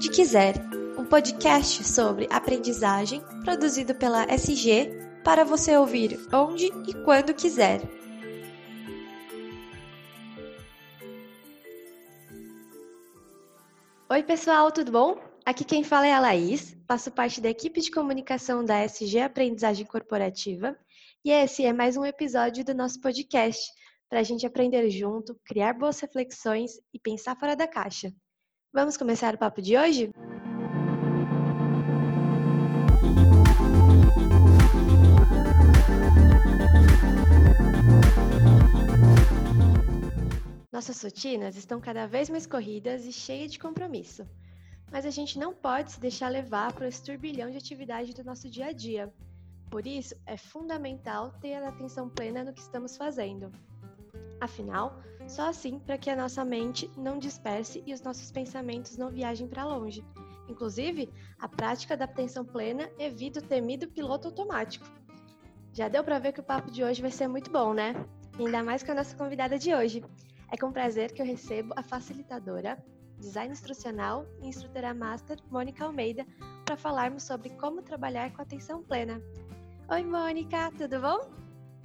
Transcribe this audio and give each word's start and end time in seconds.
Onde 0.00 0.12
Quiser, 0.12 0.54
um 0.96 1.04
podcast 1.04 1.84
sobre 1.84 2.26
aprendizagem 2.30 3.20
produzido 3.44 3.94
pela 3.94 4.24
SG 4.32 4.88
para 5.22 5.44
você 5.44 5.76
ouvir 5.76 6.18
onde 6.32 6.68
e 6.88 6.94
quando 7.04 7.34
quiser. 7.34 7.82
Oi, 14.08 14.22
pessoal, 14.22 14.72
tudo 14.72 14.90
bom? 14.90 15.20
Aqui 15.44 15.64
quem 15.64 15.84
fala 15.84 16.06
é 16.06 16.14
a 16.14 16.20
Laís, 16.20 16.74
faço 16.88 17.10
parte 17.10 17.38
da 17.38 17.50
equipe 17.50 17.82
de 17.82 17.90
comunicação 17.90 18.64
da 18.64 18.82
SG 18.82 19.20
Aprendizagem 19.20 19.84
Corporativa 19.84 20.74
e 21.22 21.30
esse 21.30 21.62
é 21.62 21.74
mais 21.74 21.98
um 21.98 22.06
episódio 22.06 22.64
do 22.64 22.72
nosso 22.72 22.98
podcast 23.02 23.70
para 24.08 24.20
a 24.20 24.22
gente 24.24 24.46
aprender 24.46 24.88
junto, 24.88 25.38
criar 25.44 25.74
boas 25.74 26.00
reflexões 26.00 26.70
e 26.90 26.98
pensar 26.98 27.38
fora 27.38 27.54
da 27.54 27.68
caixa. 27.68 28.10
Vamos 28.72 28.96
começar 28.96 29.34
o 29.34 29.38
papo 29.38 29.60
de 29.60 29.76
hoje? 29.76 30.10
Nossas 40.72 41.02
rotinas 41.02 41.56
estão 41.56 41.80
cada 41.80 42.06
vez 42.06 42.30
mais 42.30 42.46
corridas 42.46 43.04
e 43.04 43.12
cheias 43.12 43.50
de 43.50 43.58
compromisso. 43.58 44.24
Mas 44.92 45.04
a 45.04 45.10
gente 45.10 45.36
não 45.36 45.52
pode 45.52 45.90
se 45.90 46.00
deixar 46.00 46.28
levar 46.28 46.72
por 46.72 46.86
esse 46.86 47.02
turbilhão 47.02 47.50
de 47.50 47.56
atividade 47.56 48.14
do 48.14 48.22
nosso 48.22 48.48
dia 48.48 48.66
a 48.66 48.72
dia. 48.72 49.12
Por 49.68 49.84
isso, 49.84 50.14
é 50.24 50.36
fundamental 50.36 51.32
ter 51.40 51.54
a 51.54 51.70
atenção 51.70 52.08
plena 52.08 52.44
no 52.44 52.54
que 52.54 52.60
estamos 52.60 52.96
fazendo. 52.96 53.50
Afinal, 54.40 55.00
só 55.28 55.48
assim 55.48 55.78
para 55.78 55.98
que 55.98 56.08
a 56.08 56.16
nossa 56.16 56.44
mente 56.44 56.90
não 56.96 57.18
disperse 57.18 57.82
e 57.86 57.92
os 57.92 58.00
nossos 58.00 58.30
pensamentos 58.32 58.96
não 58.96 59.10
viajem 59.10 59.46
para 59.46 59.64
longe. 59.64 60.04
Inclusive, 60.48 61.08
a 61.38 61.48
prática 61.48 61.96
da 61.96 62.06
atenção 62.06 62.44
plena 62.44 62.90
evita 62.98 63.38
o 63.38 63.42
temido 63.42 63.88
piloto 63.88 64.28
automático. 64.28 64.84
Já 65.72 65.88
deu 65.88 66.02
para 66.02 66.18
ver 66.18 66.32
que 66.32 66.40
o 66.40 66.44
papo 66.44 66.70
de 66.70 66.82
hoje 66.82 67.00
vai 67.00 67.10
ser 67.10 67.28
muito 67.28 67.50
bom, 67.50 67.72
né? 67.72 67.94
Ainda 68.38 68.62
mais 68.62 68.82
com 68.82 68.90
a 68.90 68.94
nossa 68.94 69.16
convidada 69.16 69.56
de 69.58 69.72
hoje. 69.72 70.02
É 70.50 70.56
com 70.56 70.72
prazer 70.72 71.12
que 71.12 71.22
eu 71.22 71.26
recebo 71.26 71.72
a 71.76 71.82
facilitadora, 71.82 72.82
design 73.18 73.52
instrucional 73.52 74.26
e 74.42 74.48
instrutora 74.48 74.92
master 74.92 75.38
Mônica 75.48 75.84
Almeida 75.84 76.26
para 76.64 76.76
falarmos 76.76 77.22
sobre 77.22 77.50
como 77.50 77.82
trabalhar 77.82 78.32
com 78.32 78.42
atenção 78.42 78.82
plena. 78.82 79.22
Oi, 79.88 80.02
Mônica, 80.02 80.72
tudo 80.76 81.00
bom? 81.00 81.30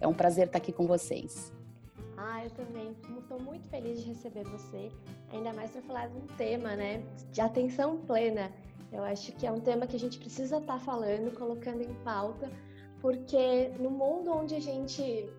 É 0.02 0.08
um 0.08 0.14
prazer 0.14 0.48
estar 0.48 0.58
aqui 0.58 0.72
com 0.72 0.88
vocês. 0.88 1.55
Ah, 2.18 2.44
eu 2.44 2.50
também 2.52 2.96
estou 3.20 3.40
muito 3.42 3.68
feliz 3.68 4.02
de 4.02 4.10
receber 4.10 4.44
você, 4.46 4.90
ainda 5.32 5.52
mais 5.54 5.72
para 5.72 5.82
falar 5.82 6.08
de 6.08 6.18
um 6.18 6.28
tema, 6.38 6.76
né, 6.76 7.04
de 7.32 7.42
atenção 7.42 7.98
plena. 7.98 8.52
Eu 8.92 9.04
acho 9.04 9.34
que 9.34 9.46
é 9.46 9.52
um 9.52 9.60
tema 9.60 9.86
que 9.86 9.96
a 9.96 10.00
gente 10.00 10.18
precisa 10.18 10.58
estar 10.58 10.74
tá 10.74 10.80
falando, 10.80 11.38
colocando 11.38 11.82
em 11.82 11.94
pauta, 12.04 12.50
porque 13.02 13.70
no 13.80 13.90
mundo 13.90 14.32
onde 14.32 14.56
a 14.56 14.62
gente 14.62 15.30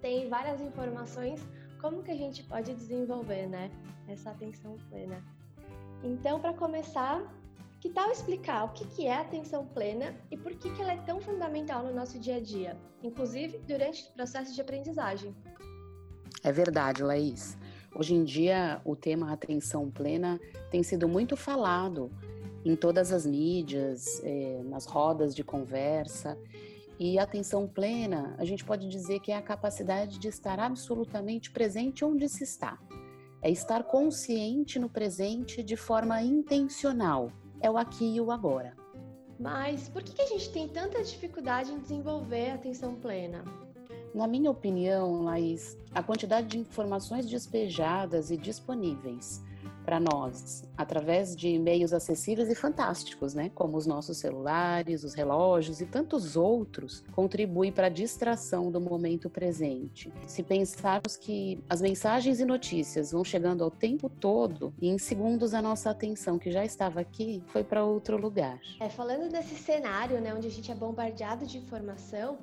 tem 0.00 0.28
várias 0.28 0.60
informações, 0.60 1.40
como 1.80 2.02
que 2.02 2.10
a 2.10 2.16
gente 2.16 2.42
pode 2.44 2.74
desenvolver, 2.74 3.46
né, 3.46 3.70
essa 4.08 4.30
atenção 4.30 4.76
plena? 4.88 5.22
Então, 6.02 6.40
para 6.40 6.54
começar, 6.54 7.22
que 7.80 7.88
tal 7.88 8.10
explicar 8.10 8.64
o 8.64 8.72
que, 8.72 8.86
que 8.86 9.06
é 9.06 9.14
atenção 9.14 9.66
plena 9.66 10.14
e 10.30 10.36
por 10.36 10.54
que, 10.54 10.70
que 10.70 10.82
ela 10.82 10.92
é 10.92 11.02
tão 11.02 11.20
fundamental 11.20 11.84
no 11.84 11.94
nosso 11.94 12.18
dia 12.18 12.36
a 12.36 12.40
dia, 12.40 12.76
inclusive 13.02 13.58
durante 13.58 14.08
o 14.08 14.12
processo 14.12 14.54
de 14.54 14.60
aprendizagem? 14.60 15.34
É 16.42 16.50
verdade, 16.50 17.02
Laís. 17.02 17.56
Hoje 17.94 18.14
em 18.14 18.24
dia, 18.24 18.80
o 18.84 18.94
tema 18.94 19.32
atenção 19.32 19.90
plena 19.90 20.40
tem 20.70 20.82
sido 20.82 21.08
muito 21.08 21.36
falado 21.36 22.10
em 22.64 22.76
todas 22.76 23.12
as 23.12 23.26
mídias, 23.26 24.20
é, 24.22 24.62
nas 24.64 24.86
rodas 24.86 25.34
de 25.34 25.42
conversa. 25.42 26.38
E 26.98 27.18
atenção 27.18 27.66
plena, 27.66 28.34
a 28.38 28.44
gente 28.44 28.64
pode 28.64 28.88
dizer 28.88 29.20
que 29.20 29.32
é 29.32 29.36
a 29.36 29.42
capacidade 29.42 30.18
de 30.18 30.28
estar 30.28 30.60
absolutamente 30.60 31.50
presente 31.50 32.04
onde 32.04 32.28
se 32.28 32.44
está. 32.44 32.78
É 33.42 33.50
estar 33.50 33.84
consciente 33.84 34.78
no 34.78 34.88
presente 34.88 35.62
de 35.62 35.76
forma 35.76 36.22
intencional. 36.22 37.32
É 37.60 37.70
o 37.70 37.78
aqui 37.78 38.16
e 38.16 38.20
o 38.20 38.30
agora. 38.30 38.76
Mas 39.38 39.88
por 39.88 40.02
que 40.02 40.20
a 40.20 40.26
gente 40.26 40.50
tem 40.50 40.68
tanta 40.68 41.02
dificuldade 41.02 41.72
em 41.72 41.78
desenvolver 41.78 42.50
atenção 42.50 42.94
plena? 42.94 43.42
Na 44.14 44.26
minha 44.26 44.50
opinião, 44.50 45.22
Laís, 45.22 45.78
a 45.94 46.02
quantidade 46.02 46.48
de 46.48 46.58
informações 46.58 47.26
despejadas 47.26 48.30
e 48.30 48.36
disponíveis 48.36 49.42
para 49.84 49.98
nós 49.98 50.62
através 50.76 51.34
de 51.34 51.58
meios 51.58 51.92
acessíveis 51.92 52.48
e 52.48 52.54
fantásticos, 52.54 53.34
né, 53.34 53.50
como 53.54 53.76
os 53.76 53.86
nossos 53.86 54.18
celulares, 54.18 55.04
os 55.04 55.14
relógios 55.14 55.80
e 55.80 55.86
tantos 55.86 56.36
outros, 56.36 57.04
contribui 57.12 57.70
para 57.70 57.86
a 57.86 57.90
distração 57.90 58.70
do 58.70 58.80
momento 58.80 59.28
presente. 59.28 60.12
Se 60.26 60.42
pensarmos 60.42 61.16
que 61.16 61.62
as 61.68 61.82
mensagens 61.82 62.40
e 62.40 62.44
notícias 62.44 63.12
vão 63.12 63.24
chegando 63.24 63.64
ao 63.64 63.70
tempo 63.70 64.08
todo 64.08 64.72
e 64.80 64.88
em 64.88 64.98
segundos 64.98 65.54
a 65.54 65.60
nossa 65.60 65.90
atenção 65.90 66.38
que 66.38 66.50
já 66.50 66.64
estava 66.64 67.00
aqui 67.00 67.42
foi 67.48 67.64
para 67.64 67.84
outro 67.84 68.16
lugar. 68.16 68.60
É, 68.78 68.88
falando 68.88 69.30
desse 69.30 69.56
cenário, 69.56 70.20
né, 70.20 70.34
onde 70.34 70.46
a 70.46 70.50
gente 70.50 70.70
é 70.70 70.74
bombardeado 70.74 71.46
de 71.46 71.58
informação, 71.58 72.38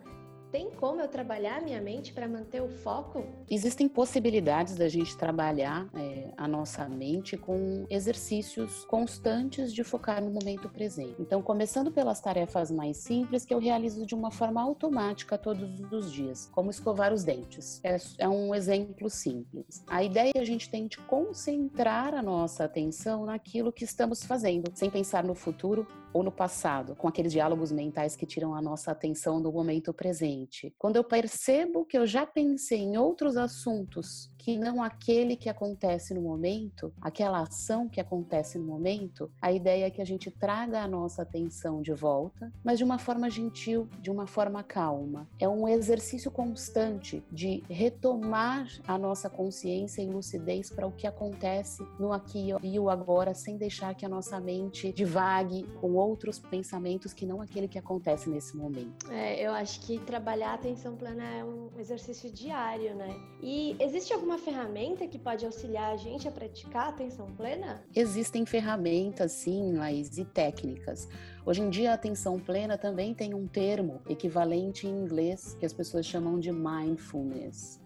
tem 0.52 0.70
como 0.72 1.02
eu 1.02 1.08
trabalhar 1.08 1.62
minha 1.62 1.82
mente 1.82 2.14
para 2.14 2.28
manter 2.28 2.62
o 2.62 2.70
foco? 2.70 3.26
Existem 3.50 3.88
possibilidades 3.88 4.76
da 4.76 4.88
gente 4.88 5.18
trabalhar 5.18 5.88
é, 5.94 6.32
a 6.38 6.48
nossa 6.48 6.88
mente 6.88 7.38
com 7.38 7.86
exercícios 7.90 8.86
constantes 8.86 9.74
de 9.74 9.84
focar 9.84 10.24
no 10.24 10.32
momento 10.32 10.70
presente. 10.70 11.16
Então, 11.20 11.42
começando 11.42 11.92
pelas 11.92 12.20
tarefas 12.20 12.72
mais 12.72 12.98
simples 12.98 13.46
que 13.46 13.54
eu 13.54 13.60
realizo 13.60 14.06
de 14.06 14.16
uma 14.16 14.32
forma 14.32 14.62
automática 14.62 15.38
todos 15.38 15.80
os 15.92 16.12
dias, 16.12 16.50
como 16.54 16.70
escovar 16.70 17.14
os 17.14 17.24
dentes. 17.24 17.82
É, 17.84 17.98
é 18.20 18.30
um 18.30 18.54
exemplo 18.54 19.10
simples. 19.10 19.84
A 19.88 20.04
ideia 20.04 20.32
é 20.36 20.40
a 20.40 20.46
gente 20.46 20.70
tente 20.70 20.98
concentrar 21.02 22.14
a 22.14 22.22
nossa 22.22 22.64
atenção 22.64 23.26
naquilo 23.26 23.72
que 23.72 23.84
estamos 23.84 24.24
fazendo, 24.24 24.72
sem 24.74 24.90
pensar 24.90 25.24
no 25.24 25.36
futuro 25.36 25.88
ou 26.14 26.24
no 26.24 26.32
passado, 26.32 26.96
com 26.96 27.08
aqueles 27.08 27.32
diálogos 27.32 27.72
mentais 27.72 28.16
que 28.16 28.26
tiram 28.26 28.56
a 28.56 28.62
nossa 28.62 28.92
atenção 28.92 29.42
do 29.42 29.52
momento 29.52 29.94
presente. 29.94 30.74
Quando 30.78 30.96
eu 30.96 31.04
percebo 31.04 31.86
que 31.86 31.98
eu 31.98 32.06
já 32.06 32.26
pensei 32.26 32.80
em 32.80 32.98
outros 32.98 33.38
assuntos 33.38 34.32
que 34.48 34.58
não 34.58 34.82
aquele 34.82 35.36
que 35.36 35.50
acontece 35.50 36.14
no 36.14 36.22
momento, 36.22 36.94
aquela 37.02 37.42
ação 37.42 37.90
que 37.90 38.00
acontece 38.00 38.58
no 38.58 38.64
momento, 38.64 39.30
a 39.42 39.52
ideia 39.52 39.88
é 39.88 39.90
que 39.90 40.02
a 40.02 40.06
gente 40.06 40.32
traga 40.32 40.82
a 40.82 40.88
nossa 40.88 41.22
atenção 41.22 41.82
de 41.82 41.92
volta, 41.92 42.50
mas 42.64 42.78
de 42.78 42.84
uma 42.86 42.98
forma 42.98 43.30
gentil, 43.30 43.90
de 44.02 44.10
uma 44.10 44.26
forma 44.26 44.64
calma. 44.64 45.28
É 45.38 45.50
um 45.50 45.68
exercício 45.68 46.32
constante 46.32 47.22
de 47.30 47.62
retomar 47.70 48.68
a 48.88 48.98
nossa 48.98 49.30
consciência 49.30 50.02
e 50.02 50.08
lucidez 50.08 50.70
para 50.70 50.88
o 50.88 50.94
que 50.94 51.06
acontece 51.06 51.86
no 52.00 52.14
aqui 52.14 52.52
e 52.64 52.80
o 52.80 52.90
agora, 52.90 53.34
sem 53.34 53.58
deixar 53.58 53.96
que 53.96 54.06
a 54.06 54.10
nossa 54.10 54.40
mente 54.40 54.94
divague 54.94 55.64
com 55.82 55.97
outros 55.98 56.40
pensamentos 56.40 57.14
que 57.14 57.26
não 57.26 57.42
aquele 57.42 57.68
que 57.68 57.78
acontece 57.78 58.30
nesse 58.30 58.56
momento. 58.56 59.12
É, 59.12 59.46
eu 59.46 59.52
acho 59.52 59.82
que 59.82 60.00
trabalhar 60.00 60.52
a 60.52 60.54
atenção 60.54 60.96
plena 60.96 61.24
é 61.24 61.44
um 61.44 61.70
exercício 61.78 62.32
diário, 62.32 62.96
né? 62.96 63.16
E 63.42 63.76
existe 63.80 64.14
alguma 64.14 64.38
ferramenta 64.38 65.08
que 65.08 65.20
pode 65.20 65.46
auxiliar 65.46 65.94
a 65.94 65.98
gente 65.98 66.28
a 66.28 66.32
praticar 66.32 66.86
a 66.86 66.90
atenção 66.90 67.32
plena? 67.36 67.84
Existem 67.96 68.46
ferramentas, 68.46 69.32
sim, 69.32 69.74
Laís, 69.74 70.18
e 70.18 70.26
técnicas. 70.26 71.08
Hoje 71.46 71.62
em 71.62 71.70
dia, 71.70 71.92
a 71.92 71.94
atenção 71.94 72.40
plena 72.40 72.78
também 72.78 73.14
tem 73.14 73.34
um 73.34 73.48
termo 73.48 74.02
equivalente 74.08 74.86
em 74.86 74.92
inglês 74.92 75.56
que 75.60 75.66
as 75.66 75.74
pessoas 75.74 76.06
chamam 76.06 76.40
de 76.40 76.52
mindfulness. 76.52 77.80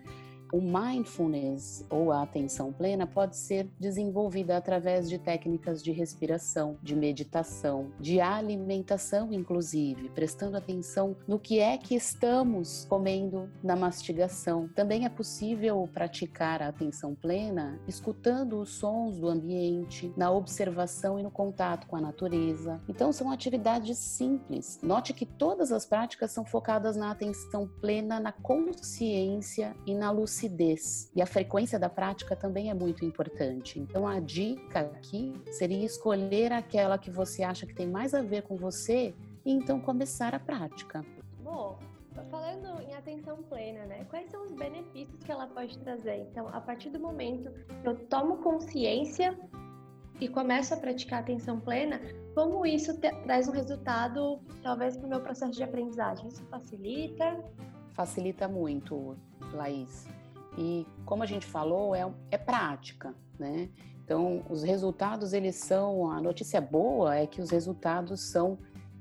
O 0.52 0.59
mindfulness 0.59 1.86
ou 1.90 2.12
a 2.12 2.24
atenção 2.24 2.74
plena 2.74 3.08
pode 3.08 3.38
ser 3.38 3.70
desenvolvida 3.80 4.58
através 4.58 5.09
de 5.09 5.18
técnicas 5.18 5.82
de 5.82 5.94
respiração, 5.94 6.78
de 6.84 6.94
meditação, 6.94 7.92
de 7.98 8.20
alimentação, 8.20 9.32
inclusive, 9.32 10.09
prestando 10.09 10.58
atenção 10.58 11.16
no 11.26 11.40
que 11.40 11.59
é 11.59 11.78
que 11.78 11.96
estamos 11.96 12.86
comendo 12.90 13.50
na 13.64 13.78
mastigação. 13.78 14.68
Também 14.76 15.06
é 15.06 15.09
possível 15.09 15.90
praticar 15.94 16.62
a 16.62 16.68
atenção 16.68 17.16
plena 17.16 17.80
escutando 17.88 18.59
os 18.59 18.72
sons 18.72 19.20
do 19.20 19.30
ambiente, 19.30 20.14
na 20.18 20.32
observação 20.32 21.18
e 21.18 21.24
no 21.24 21.32
contato 21.32 21.88
com 21.88 21.96
a 21.96 22.02
natureza. 22.02 22.82
Então, 22.90 23.14
são 23.14 23.32
atividades 23.32 23.97
simples. 23.97 24.80
Note 24.84 25.14
que 25.14 25.26
todas 25.26 25.72
as 25.72 25.86
práticas 25.86 26.32
são 26.32 26.44
focadas 26.44 26.97
na 26.97 27.12
atenção 27.12 27.70
plena, 27.80 28.20
na 28.20 28.34
consciência 28.34 29.74
e 29.86 29.96
na 29.96 30.12
lucidez 30.12 30.41
lucidez. 30.41 31.11
E 31.16 31.22
a 31.22 31.26
frequência 31.26 31.78
da 31.78 31.90
prática 31.90 32.35
também 32.35 32.70
é 32.70 32.73
muito 32.73 33.05
importante. 33.05 33.79
Então, 33.79 34.08
a 34.08 34.20
dica 34.20 34.82
aqui 34.82 35.34
seria 35.52 35.85
escolher 35.85 36.52
aquela 36.52 36.97
que 36.97 37.11
você 37.11 37.43
acha 37.43 37.66
que 37.66 37.73
tem 37.73 37.88
mais 37.88 38.14
a 38.14 38.22
ver 38.22 38.43
com 38.43 38.55
você 38.55 39.14
e 39.46 39.52
então 39.52 39.79
começar 39.79 40.34
a 40.34 40.40
prática. 40.40 41.05
Bom, 41.43 41.78
falando 42.29 42.82
em 42.82 42.93
atenção 42.93 43.38
plena, 43.43 43.85
né? 43.85 44.05
Quais 44.09 44.29
são 44.29 44.46
os 44.46 44.52
benefícios 44.52 45.23
que 45.23 45.32
ela 45.32 45.47
pode 45.47 45.78
trazer? 45.79 46.28
Então, 46.32 46.47
a 46.47 46.61
partir 46.61 46.90
do 46.90 46.99
momento 46.99 47.52
que 47.82 47.87
eu 47.87 47.96
tomo 48.08 48.37
consciência 48.37 49.37
e 50.20 50.28
começo 50.28 50.73
a 50.73 50.78
praticar 50.78 51.22
atenção 51.22 51.59
plena, 51.59 51.99
como 52.35 52.66
isso 52.66 52.99
te, 52.99 53.11
traz 53.23 53.47
um 53.47 53.52
resultado, 53.52 54.40
talvez, 54.61 54.96
para 54.96 55.08
o 55.08 55.09
meu 55.09 55.22
processo 55.22 55.53
de 55.53 55.64
aprendizagem? 55.64 56.28
Isso 56.28 56.44
facilita? 56.46 57.44
Facilita 57.94 58.47
muito, 58.47 59.17
Laís. 59.53 60.08
E 60.58 60.86
como 61.06 61.24
a 61.24 61.26
gente 61.26 61.46
falou, 61.46 61.96
é, 61.96 62.09
é 62.30 62.38
prática, 62.38 63.14
né? 63.40 63.70
Então, 64.03 64.44
os 64.50 64.64
resultados, 64.64 65.32
eles 65.32 65.56
são. 65.56 66.12
A 66.12 66.22
notícia 66.22 66.59
boa 66.59 67.16
é 67.16 67.26
que 67.26 67.42
os 67.42 67.50
resultados 67.50 68.20
são 68.32 68.58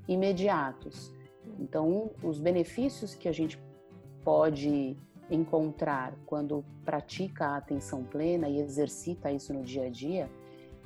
imediatos. 0.06 1.12
Então, 1.58 2.10
os 2.22 2.38
benefícios 2.38 3.14
que 3.14 3.28
a 3.28 3.32
gente 3.32 3.60
pode 4.22 4.96
encontrar 5.30 6.14
quando 6.26 6.64
pratica 6.84 7.46
a 7.46 7.56
atenção 7.56 8.04
plena 8.04 8.48
e 8.48 8.60
exercita 8.60 9.30
isso 9.30 9.52
no 9.52 9.62
dia 9.62 9.86
a 9.86 9.90
dia 9.90 10.30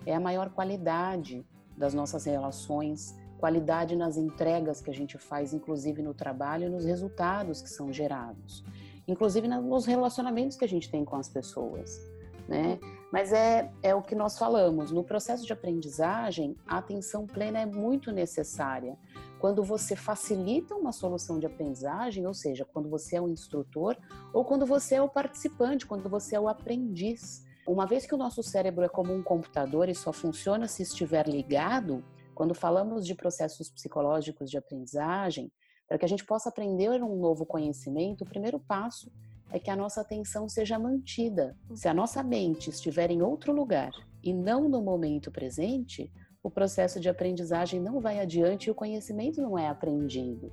é 0.07 0.15
a 0.15 0.21
maior 0.21 0.51
qualidade 0.51 1.47
das 1.77 1.95
nossas 1.95 2.25
relações, 2.25 3.19
qualidade 3.39 3.97
nas 3.97 4.17
entregas 4.17 4.81
que 4.81 4.91
a 4.91 4.95
gente 4.95 5.19
faz, 5.19 5.53
inclusive 5.53 6.03
no 6.03 6.15
trabalho, 6.15 6.67
e 6.67 6.71
nos 6.71 6.85
resultados 6.85 7.63
que 7.63 7.71
são 7.71 7.93
gerados, 7.93 8.65
inclusive 9.07 9.47
nos 9.49 9.87
relacionamentos 9.87 10.57
que 10.57 10.65
a 10.65 10.69
gente 10.69 10.91
tem 10.91 11.05
com 11.05 11.17
as 11.17 11.29
pessoas, 11.29 12.01
né? 12.49 12.79
Mas 13.13 13.33
é, 13.33 13.71
é 13.83 13.95
o 13.95 14.03
que 14.03 14.15
nós 14.15 14.37
falamos, 14.37 14.91
no 14.91 15.05
processo 15.05 15.47
de 15.47 15.53
aprendizagem, 15.53 16.57
a 16.67 16.79
atenção 16.79 17.27
plena 17.27 17.61
é 17.61 17.67
muito 17.67 18.11
necessária. 18.11 18.99
Quando 19.39 19.63
você 19.63 19.95
facilita 19.95 20.75
uma 20.75 20.91
solução 20.91 21.39
de 21.39 21.47
aprendizagem, 21.47 22.27
ou 22.27 22.35
seja, 22.35 22.65
quando 22.65 22.89
você 22.89 23.17
é 23.17 23.21
o 23.21 23.29
instrutor 23.29 23.97
ou 24.33 24.45
quando 24.45 24.67
você 24.67 24.97
é 24.97 25.03
o 25.03 25.09
participante, 25.09 25.87
quando 25.87 26.09
você 26.09 26.35
é 26.35 26.41
o 26.41 26.49
aprendiz. 26.49 27.45
Uma 27.67 27.87
vez 27.87 28.05
que 28.05 28.15
o 28.15 28.19
nosso 28.19 28.43
cérebro 28.43 28.85
é 28.85 28.89
como 28.89 29.15
um 29.15 29.23
computador 29.23 29.89
e 29.89 29.95
só 29.95 30.13
funciona 30.13 30.67
se 30.67 30.83
estiver 30.83 31.29
ligado, 31.29 32.05
quando 32.35 32.55
falamos 32.55 33.07
de 33.07 33.15
processos 33.15 33.71
psicológicos 33.71 34.51
de 34.51 34.59
aprendizagem, 34.59 35.53
para 35.89 35.99
que 35.99 36.05
a 36.05 36.09
gente 36.09 36.25
possa 36.25 36.49
aprender 36.49 37.03
um 37.03 37.17
novo 37.17 37.45
conhecimento, 37.45 38.23
o 38.23 38.29
primeiro 38.29 38.59
passo 38.59 39.11
é 39.51 39.59
que 39.59 39.71
a 39.71 39.77
nossa 39.77 40.01
atenção 40.01 40.49
seja 40.49 40.79
mantida. 40.79 41.57
Se 41.75 41.87
a 41.87 41.95
nossa 41.95 42.23
mente 42.23 42.71
estiver 42.71 43.11
em 43.11 43.23
outro 43.23 43.53
lugar 43.53 43.93
e 44.23 44.33
não 44.33 44.69
no 44.69 44.83
momento 44.83 45.31
presente, 45.31 46.11
o 46.43 46.51
processo 46.51 46.99
de 46.99 47.09
aprendizagem 47.09 47.81
não 47.81 48.01
vai 48.01 48.21
adiante 48.21 48.67
e 48.67 48.71
o 48.71 48.75
conhecimento 48.75 49.41
não 49.41 49.59
é 49.59 49.69
aprendido. 49.69 50.53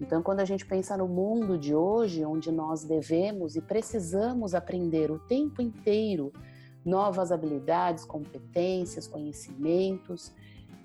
Então, 0.00 0.22
quando 0.22 0.40
a 0.40 0.44
gente 0.44 0.66
pensa 0.66 0.96
no 0.96 1.06
mundo 1.06 1.58
de 1.58 1.74
hoje, 1.74 2.24
onde 2.24 2.50
nós 2.50 2.84
devemos 2.84 3.54
e 3.54 3.60
precisamos 3.60 4.54
aprender 4.54 5.10
o 5.10 5.18
tempo 5.18 5.60
inteiro 5.60 6.32
novas 6.84 7.30
habilidades, 7.30 8.04
competências, 8.04 9.06
conhecimentos, 9.06 10.32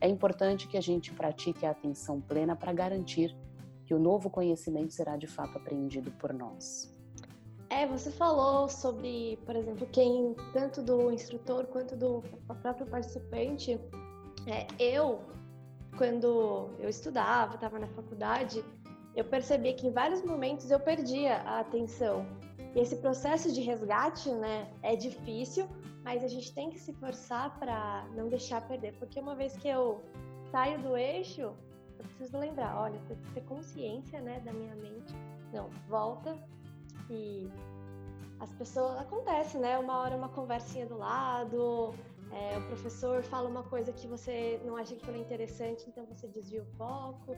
é 0.01 0.09
importante 0.09 0.67
que 0.67 0.77
a 0.77 0.81
gente 0.81 1.13
pratique 1.13 1.65
a 1.65 1.71
atenção 1.71 2.19
plena 2.19 2.55
para 2.55 2.73
garantir 2.73 3.35
que 3.85 3.93
o 3.93 3.99
novo 3.99 4.29
conhecimento 4.29 4.93
será 4.93 5.15
de 5.15 5.27
fato 5.27 5.57
aprendido 5.57 6.11
por 6.11 6.33
nós. 6.33 6.93
É, 7.69 7.87
você 7.87 8.11
falou 8.11 8.69
sobre, 8.69 9.37
por 9.45 9.55
exemplo, 9.55 9.87
quem 9.91 10.35
tanto 10.53 10.81
do 10.81 11.11
instrutor 11.11 11.65
quanto 11.65 11.95
do 11.95 12.23
próprio 12.61 12.85
participante. 12.85 13.79
É, 14.47 14.67
eu, 14.79 15.19
quando 15.97 16.69
eu 16.79 16.89
estudava, 16.89 17.55
estava 17.55 17.79
na 17.79 17.87
faculdade, 17.87 18.63
eu 19.15 19.25
percebi 19.25 19.73
que 19.73 19.87
em 19.87 19.91
vários 19.91 20.21
momentos 20.23 20.69
eu 20.69 20.79
perdia 20.79 21.37
a 21.37 21.59
atenção. 21.59 22.25
E 22.75 22.79
esse 22.79 22.97
processo 22.97 23.51
de 23.51 23.61
resgate, 23.61 24.29
né, 24.29 24.69
é 24.83 24.95
difícil, 24.95 25.67
mas 26.03 26.23
a 26.23 26.27
gente 26.27 26.53
tem 26.53 26.69
que 26.69 26.79
se 26.79 26.93
forçar 26.93 27.57
para 27.57 28.05
não 28.15 28.27
deixar 28.27 28.61
perder, 28.67 28.93
porque 28.99 29.19
uma 29.19 29.33
vez 29.33 29.55
que 29.57 29.67
eu 29.67 30.03
saio 30.51 30.79
do 30.81 30.95
eixo, 30.95 31.53
eu 32.05 32.09
preciso 32.09 32.37
lembrar, 32.37 32.79
olha, 32.79 32.95
eu 32.95 33.01
preciso 33.01 33.33
ter 33.33 33.41
consciência, 33.41 34.21
né, 34.21 34.39
da 34.41 34.53
minha 34.53 34.75
mente. 34.75 35.13
Não, 35.51 35.69
volta 35.87 36.37
e 37.09 37.49
as 38.39 38.53
pessoas 38.53 38.97
acontece, 38.99 39.57
né? 39.57 39.77
Uma 39.77 39.99
hora 39.99 40.15
uma 40.15 40.29
conversinha 40.29 40.85
do 40.85 40.97
lado, 40.97 41.93
é, 42.31 42.57
o 42.57 42.61
professor 42.67 43.23
fala 43.23 43.47
uma 43.47 43.63
coisa 43.63 43.91
que 43.93 44.07
você 44.07 44.59
não 44.65 44.75
acha 44.75 44.95
que 44.95 45.05
foi 45.05 45.17
interessante, 45.17 45.85
então 45.87 46.05
você 46.05 46.27
desvia 46.27 46.63
o 46.63 46.65
foco. 46.77 47.35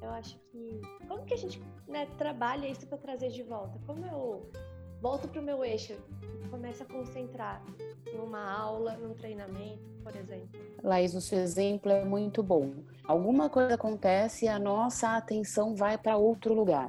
Eu 0.00 0.10
acho 0.10 0.38
que. 0.50 0.80
Como 1.06 1.24
que 1.24 1.34
a 1.34 1.36
gente 1.36 1.62
né, 1.86 2.06
trabalha 2.16 2.68
isso 2.68 2.86
para 2.86 2.98
trazer 2.98 3.30
de 3.30 3.42
volta? 3.42 3.78
Como 3.86 4.04
eu 4.06 4.50
volto 5.00 5.28
para 5.28 5.40
o 5.40 5.44
meu 5.44 5.64
eixo 5.64 5.94
começo 6.50 6.82
a 6.82 6.86
concentrar 6.86 7.62
numa 8.16 8.50
aula, 8.50 8.96
num 8.96 9.14
treinamento, 9.14 9.82
por 10.02 10.16
exemplo? 10.16 10.48
Laís, 10.82 11.14
o 11.14 11.20
seu 11.20 11.38
exemplo 11.38 11.92
é 11.92 12.04
muito 12.04 12.42
bom. 12.42 12.72
Alguma 13.04 13.48
coisa 13.50 13.74
acontece 13.74 14.46
e 14.46 14.48
a 14.48 14.58
nossa 14.58 15.16
atenção 15.16 15.74
vai 15.74 15.98
para 15.98 16.16
outro 16.16 16.54
lugar. 16.54 16.88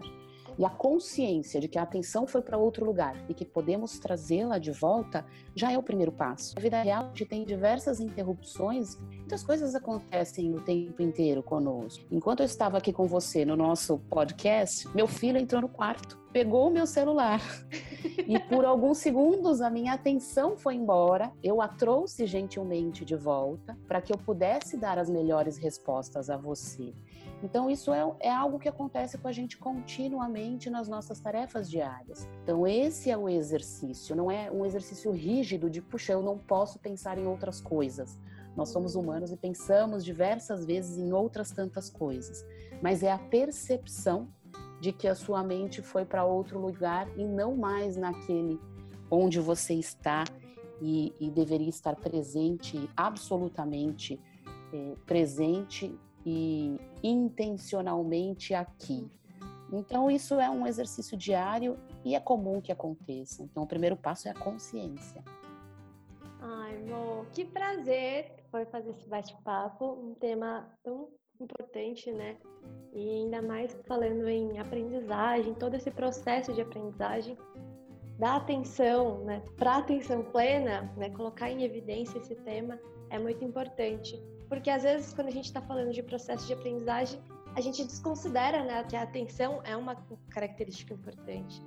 E 0.60 0.66
a 0.66 0.70
consciência 0.70 1.62
de 1.62 1.70
que 1.70 1.80
a 1.80 1.84
atenção 1.84 2.28
foi 2.28 2.42
para 2.42 2.58
outro 2.58 2.86
lugar 2.86 3.16
e 3.30 3.34
que 3.34 3.46
podemos 3.46 3.98
trazê-la 3.98 4.58
de 4.58 4.72
volta 4.72 5.26
já 5.56 5.72
é 5.72 5.78
o 5.78 5.82
primeiro 5.82 6.12
passo. 6.12 6.54
Na 6.56 6.62
vida 6.62 6.82
real, 6.82 7.06
a 7.06 7.08
gente 7.08 7.26
tem 7.26 7.46
diversas 7.46 8.02
interrupções, 8.02 8.98
muitas 8.98 9.42
coisas 9.42 9.74
acontecem 9.74 10.54
o 10.54 10.60
tempo 10.60 11.02
inteiro 11.02 11.42
conosco. 11.42 12.04
Enquanto 12.12 12.42
eu 12.42 12.46
estava 12.46 12.78
aqui 12.78 12.92
com 12.92 13.08
você 13.08 13.46
no 13.46 13.56
nosso 13.56 14.00
podcast, 14.10 14.86
meu 14.94 15.08
filho 15.08 15.38
entrou 15.38 15.62
no 15.62 15.70
quarto, 15.70 16.20
pegou 16.34 16.68
o 16.68 16.72
meu 16.72 16.86
celular 16.86 17.42
e 18.28 18.38
por 18.38 18.66
alguns 18.66 18.98
segundos 18.98 19.62
a 19.62 19.70
minha 19.70 19.94
atenção 19.94 20.58
foi 20.58 20.76
embora. 20.76 21.32
Eu 21.42 21.62
a 21.62 21.70
trouxe 21.70 22.26
gentilmente 22.26 23.06
de 23.06 23.16
volta 23.16 23.78
para 23.88 24.02
que 24.02 24.12
eu 24.12 24.18
pudesse 24.18 24.76
dar 24.76 25.00
as 25.00 25.10
melhores 25.10 25.58
respostas 25.58 26.30
a 26.30 26.36
você. 26.36 26.94
Então, 27.42 27.70
isso 27.70 27.94
é, 27.94 28.12
é 28.20 28.30
algo 28.30 28.60
que 28.60 28.68
acontece 28.68 29.18
com 29.18 29.28
a 29.28 29.32
gente 29.32 29.58
continuamente 29.58 30.70
nas 30.70 30.90
nossas 30.90 31.20
tarefas 31.20 31.70
diárias. 31.70 32.28
Então, 32.44 32.68
esse 32.68 33.10
é 33.10 33.18
o 33.18 33.30
exercício, 33.30 34.16
não 34.16 34.30
é 34.30 34.52
um 34.52 34.66
exercício 34.66 35.12
rígido 35.12 35.70
de, 35.70 35.82
puxa, 35.82 36.14
eu 36.14 36.22
não 36.22 36.38
posso 36.38 36.80
pensar 36.80 37.18
em 37.18 37.26
outras 37.26 37.62
coisas. 37.62 38.20
Nós 38.56 38.70
somos 38.70 38.96
humanos 38.96 39.32
e 39.32 39.38
pensamos 39.38 40.04
diversas 40.04 40.66
vezes 40.66 40.98
em 40.98 41.14
outras 41.14 41.52
tantas 41.52 41.90
coisas, 41.90 42.46
mas 42.82 43.04
é 43.04 43.12
a 43.12 43.18
percepção 43.18 44.28
de 44.82 44.92
que 44.92 45.08
a 45.08 45.16
sua 45.16 45.44
mente 45.44 45.82
foi 45.82 46.06
para 46.06 46.26
outro 46.26 46.60
lugar 46.60 47.08
e 47.18 47.26
não 47.26 47.56
mais 47.56 47.96
naquele 47.96 48.60
onde 49.10 49.40
você 49.40 49.74
está 49.74 50.24
e, 50.82 51.14
e 51.20 51.30
deveria 51.30 51.70
estar 51.70 51.96
presente, 51.96 52.90
absolutamente 52.96 54.20
é, 54.72 54.96
presente 55.06 55.98
e 56.26 56.80
intencionalmente 57.04 58.54
aqui. 58.54 59.10
Então, 59.72 60.10
isso 60.10 60.40
é 60.40 60.50
um 60.50 60.66
exercício 60.66 61.18
diário 61.18 61.78
e 62.04 62.16
é 62.16 62.20
comum 62.20 62.60
que 62.60 62.72
aconteça. 62.72 63.44
Então, 63.44 63.64
o 63.64 63.68
primeiro 63.68 63.96
passo 63.96 64.28
é 64.28 64.32
a 64.32 64.34
consciência. 64.34 65.24
Ai, 66.42 66.78
amor, 66.78 67.28
que 67.28 67.46
prazer 67.46 68.32
foi 68.50 68.66
fazer 68.66 68.92
esse 68.92 69.08
bate-papo, 69.08 69.86
um 69.86 70.16
tema 70.16 70.68
tão 70.84 71.10
importante, 71.40 72.12
né? 72.12 72.38
E 72.94 73.10
ainda 73.10 73.42
mais 73.42 73.78
falando 73.88 74.28
em 74.28 74.58
aprendizagem, 74.60 75.54
todo 75.54 75.76
esse 75.76 75.92
processo 75.92 76.54
de 76.54 76.62
aprendizagem, 76.62 77.38
dar 78.18 78.36
atenção, 78.36 79.24
né, 79.24 79.42
para 79.56 79.78
atenção 79.78 80.24
plena, 80.24 80.94
né, 80.98 81.10
colocar 81.12 81.50
em 81.50 81.64
evidência 81.64 82.18
esse 82.18 82.36
tema 82.36 82.78
é 83.10 83.20
muito 83.20 83.44
importante. 83.44 84.22
Porque 84.48 84.70
às 84.70 84.84
vezes, 84.84 85.14
quando 85.14 85.28
a 85.28 85.32
gente 85.32 85.46
está 85.46 85.62
falando 85.62 85.92
de 85.92 86.02
processo 86.02 86.46
de 86.48 86.54
aprendizagem, 86.54 87.20
a 87.56 87.62
gente 87.62 87.84
desconsidera 87.84 88.64
né, 88.64 88.84
que 88.84 88.96
a 88.96 89.04
atenção 89.04 89.62
é 89.64 89.76
uma 89.76 89.96
característica 90.30 90.94
importante. 90.94 91.62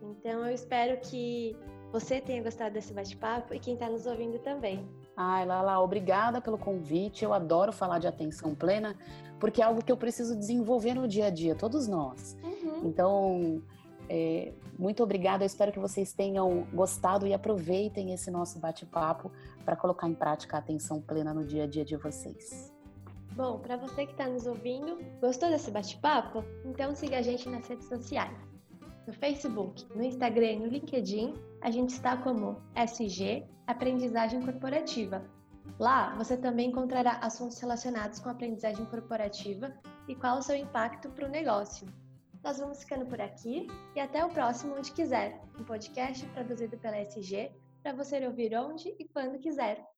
Então, 0.00 0.46
eu 0.46 0.54
espero 0.54 0.98
que 1.00 1.56
você 1.92 2.20
tenha 2.20 2.42
gostado 2.42 2.72
desse 2.72 2.92
bate-papo 2.92 3.54
e 3.54 3.58
quem 3.58 3.74
está 3.74 3.88
nos 3.88 4.06
ouvindo 4.06 4.38
também. 4.38 4.88
Ai, 5.16 5.44
Lala, 5.44 5.78
obrigada 5.80 6.40
pelo 6.40 6.56
convite. 6.56 7.22
Eu 7.22 7.34
adoro 7.34 7.72
falar 7.72 7.98
de 7.98 8.06
atenção 8.06 8.54
plena, 8.54 8.96
porque 9.38 9.60
é 9.60 9.64
algo 9.64 9.84
que 9.84 9.92
eu 9.92 9.96
preciso 9.96 10.34
desenvolver 10.34 10.94
no 10.94 11.06
dia 11.06 11.26
a 11.26 11.30
dia, 11.30 11.54
todos 11.54 11.86
nós. 11.86 12.36
Uhum. 12.42 12.88
Então, 12.88 13.62
é, 14.08 14.52
muito 14.78 15.02
obrigada. 15.02 15.44
Eu 15.44 15.46
espero 15.46 15.72
que 15.72 15.78
vocês 15.78 16.12
tenham 16.12 16.66
gostado 16.72 17.26
e 17.26 17.34
aproveitem 17.34 18.12
esse 18.12 18.30
nosso 18.30 18.58
bate-papo 18.58 19.30
para 19.64 19.76
colocar 19.76 20.08
em 20.08 20.14
prática 20.14 20.56
a 20.56 20.60
atenção 20.60 21.00
plena 21.00 21.32
no 21.32 21.44
dia 21.44 21.64
a 21.64 21.66
dia 21.66 21.84
de 21.84 21.96
vocês. 21.96 22.72
Bom, 23.34 23.58
para 23.58 23.76
você 23.76 24.04
que 24.04 24.12
está 24.12 24.28
nos 24.28 24.46
ouvindo, 24.46 24.98
gostou 25.20 25.48
desse 25.48 25.70
bate-papo? 25.70 26.44
Então 26.64 26.94
siga 26.94 27.18
a 27.18 27.22
gente 27.22 27.48
nas 27.48 27.66
redes 27.66 27.88
sociais. 27.88 28.36
No 29.06 29.12
Facebook, 29.12 29.86
no 29.96 30.02
Instagram 30.02 30.52
e 30.52 30.58
no 30.60 30.66
LinkedIn, 30.66 31.34
a 31.60 31.70
gente 31.70 31.90
está 31.90 32.16
como 32.16 32.60
SG 32.76 33.44
Aprendizagem 33.66 34.42
Corporativa. 34.42 35.24
Lá 35.78 36.14
você 36.16 36.36
também 36.36 36.68
encontrará 36.68 37.18
assuntos 37.22 37.58
relacionados 37.58 38.20
com 38.20 38.28
aprendizagem 38.28 38.84
corporativa 38.86 39.72
e 40.06 40.14
qual 40.14 40.38
o 40.38 40.42
seu 40.42 40.56
impacto 40.56 41.08
para 41.10 41.26
o 41.26 41.30
negócio. 41.30 41.86
Nós 42.42 42.58
vamos 42.58 42.80
ficando 42.80 43.06
por 43.06 43.20
aqui 43.20 43.68
e 43.94 44.00
até 44.00 44.24
o 44.24 44.28
próximo 44.28 44.74
Onde 44.74 44.90
Quiser, 44.90 45.40
um 45.58 45.64
podcast 45.64 46.26
produzido 46.28 46.76
pela 46.76 46.98
SG 46.98 47.52
para 47.82 47.92
você 47.92 48.24
ouvir 48.26 48.56
onde 48.56 48.88
e 48.98 49.06
quando 49.08 49.38
quiser. 49.38 49.91